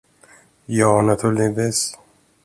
Ja, 0.65 1.01
naturligtvis. 1.01 1.97